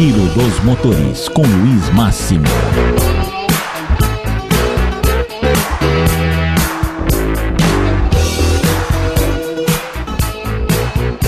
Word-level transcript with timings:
Giro 0.00 0.24
dos 0.28 0.64
Motores 0.64 1.28
com 1.28 1.42
Luiz 1.42 1.90
Máximo. 1.90 2.46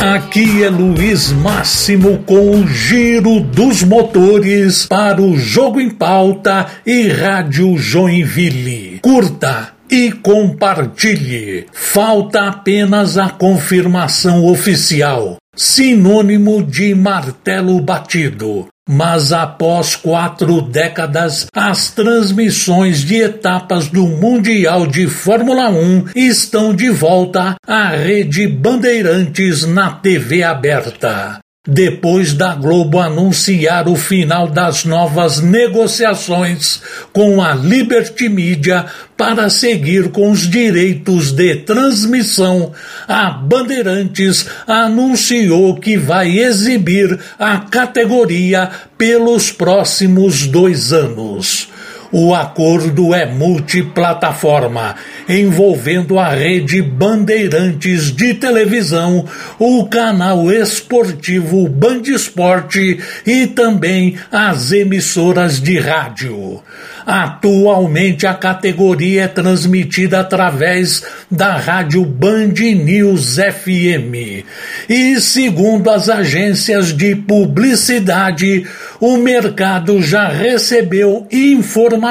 Aqui 0.00 0.64
é 0.64 0.70
Luiz 0.70 1.32
Máximo 1.32 2.20
com 2.24 2.62
o 2.62 2.66
Giro 2.66 3.40
dos 3.40 3.82
Motores 3.82 4.86
para 4.86 5.20
o 5.20 5.36
Jogo 5.36 5.78
em 5.78 5.90
Pauta 5.90 6.66
e 6.86 7.08
Rádio 7.08 7.76
Joinville. 7.76 9.00
Curta 9.02 9.72
e 9.92 10.10
compartilhe. 10.10 11.66
Falta 11.70 12.48
apenas 12.48 13.18
a 13.18 13.28
confirmação 13.28 14.46
oficial, 14.46 15.36
sinônimo 15.54 16.62
de 16.62 16.94
martelo 16.94 17.78
batido. 17.78 18.71
Mas 18.88 19.32
após 19.32 19.94
quatro 19.94 20.60
décadas, 20.60 21.46
as 21.54 21.90
transmissões 21.90 23.04
de 23.04 23.16
etapas 23.16 23.88
do 23.88 24.06
Mundial 24.06 24.86
de 24.86 25.06
Fórmula 25.06 25.68
1 25.70 26.06
estão 26.16 26.74
de 26.74 26.90
volta 26.90 27.54
à 27.66 27.88
rede 27.88 28.48
Bandeirantes 28.48 29.64
na 29.64 29.92
TV 29.92 30.42
aberta. 30.42 31.41
Depois 31.68 32.34
da 32.34 32.56
Globo 32.56 32.98
anunciar 32.98 33.86
o 33.86 33.94
final 33.94 34.48
das 34.48 34.84
novas 34.84 35.40
negociações 35.40 36.82
com 37.12 37.40
a 37.40 37.54
Liberty 37.54 38.28
Media 38.28 38.86
para 39.16 39.48
seguir 39.48 40.10
com 40.10 40.32
os 40.32 40.40
direitos 40.40 41.30
de 41.30 41.54
transmissão, 41.54 42.72
a 43.06 43.30
Bandeirantes 43.30 44.44
anunciou 44.66 45.78
que 45.78 45.96
vai 45.96 46.36
exibir 46.36 47.16
a 47.38 47.58
categoria 47.58 48.68
pelos 48.98 49.52
próximos 49.52 50.48
dois 50.48 50.92
anos. 50.92 51.68
O 52.14 52.34
acordo 52.34 53.14
é 53.14 53.24
multiplataforma, 53.24 54.96
envolvendo 55.26 56.18
a 56.18 56.28
rede 56.28 56.82
Bandeirantes 56.82 58.14
de 58.14 58.34
televisão, 58.34 59.24
o 59.58 59.86
canal 59.86 60.52
esportivo 60.52 61.66
Band 61.70 62.02
Esporte 62.04 63.00
e 63.26 63.46
também 63.46 64.18
as 64.30 64.72
emissoras 64.72 65.58
de 65.58 65.78
rádio. 65.78 66.60
Atualmente 67.06 68.26
a 68.26 68.34
categoria 68.34 69.22
é 69.22 69.28
transmitida 69.28 70.20
através 70.20 71.02
da 71.30 71.56
rádio 71.56 72.04
Band 72.04 72.52
News 72.84 73.36
FM. 73.36 74.44
E 74.88 75.18
segundo 75.18 75.90
as 75.90 76.10
agências 76.10 76.94
de 76.94 77.16
publicidade, 77.16 78.66
o 79.00 79.16
mercado 79.16 80.00
já 80.02 80.28
recebeu 80.28 81.26
informações 81.32 82.01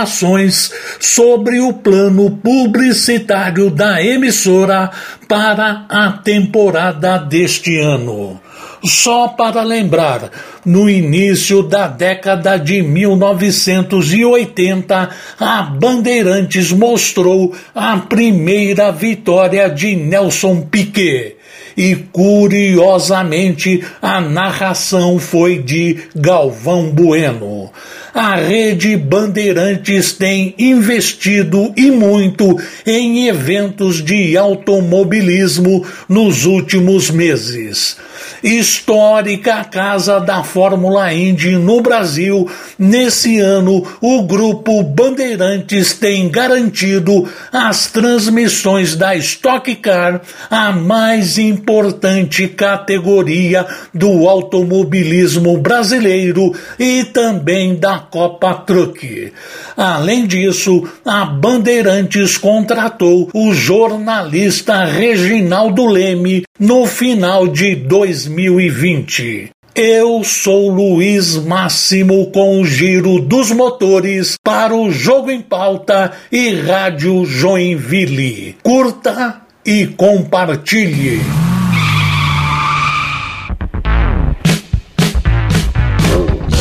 sobre 1.00 1.60
o 1.60 1.74
plano 1.74 2.32
publicitário 2.32 3.70
da 3.70 4.04
emissora 4.04 4.90
para 5.28 5.86
a 5.90 6.12
temporada 6.12 7.18
deste 7.18 7.80
ano. 7.80 8.40
Só 8.84 9.28
para 9.28 9.62
lembrar, 9.62 10.32
no 10.66 10.90
início 10.90 11.62
da 11.62 11.88
década 11.88 12.58
de 12.58 12.82
1980, 12.82 15.10
a 15.40 15.62
Bandeirantes 15.62 16.72
mostrou 16.72 17.54
a 17.76 17.98
primeira 17.98 18.92
vitória 18.92 19.70
de 19.70 19.96
Nelson 19.96 20.62
Piquet. 20.62 21.36
E 21.76 21.96
curiosamente, 21.96 23.84
a 24.02 24.20
narração 24.20 25.20
foi 25.20 25.60
de 25.60 25.98
Galvão 26.16 26.92
Bueno. 26.92 27.72
A 28.14 28.36
rede 28.36 28.98
Bandeirantes 28.98 30.12
tem 30.12 30.54
investido 30.60 31.74
e 31.78 31.90
muito 31.90 32.60
em 32.86 33.28
eventos 33.28 34.04
de 34.04 34.36
automobilismo 34.36 35.86
nos 36.10 36.46
últimos 36.46 37.10
meses. 37.10 37.96
Histórica 38.44 39.64
casa 39.64 40.20
da 40.20 40.44
Fórmula 40.44 41.14
Indy 41.14 41.52
no 41.52 41.80
Brasil, 41.80 42.50
nesse 42.78 43.40
ano 43.40 43.86
o 44.02 44.24
grupo 44.24 44.82
Bandeirantes 44.84 45.94
tem 45.94 46.28
garantido 46.28 47.30
as 47.52 47.88
transmissões 47.88 48.96
da 48.96 49.16
Stock 49.16 49.74
Car, 49.76 50.22
a 50.50 50.72
mais 50.72 51.38
importante 51.62 52.48
categoria 52.48 53.66
do 53.94 54.28
automobilismo 54.28 55.60
brasileiro 55.60 56.54
e 56.80 57.04
também 57.06 57.76
da 57.76 58.00
Copa 58.00 58.56
Truck. 58.56 59.32
Além 59.78 60.26
disso, 60.26 60.90
a 61.06 61.24
Bandeirantes 61.24 62.38
contratou 62.38 63.30
o 63.34 63.54
jornalista 63.54 64.84
Reginaldo 64.86 65.86
Leme 65.86 66.44
no 66.60 66.88
final 66.88 67.48
de 67.48 67.76
2020. 67.76 69.52
Eu 69.74 70.22
sou 70.24 70.70
Luiz 70.70 71.38
Máximo 71.38 72.30
com 72.32 72.60
o 72.60 72.66
giro 72.66 73.22
dos 73.22 73.52
motores 73.52 74.36
para 74.44 74.76
o 74.76 74.92
Jogo 74.92 75.32
em 75.32 75.42
Pauta 75.42 76.12
e 76.30 76.54
Rádio 76.56 77.24
Joinville. 77.26 78.58
Curta 78.62 79.42
e 79.66 79.88
compartilhe. 79.88 81.22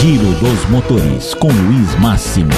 Giro 0.00 0.32
dos 0.40 0.64
Motores 0.70 1.34
com 1.34 1.48
Luiz 1.48 1.94
Máximo. 1.96 2.48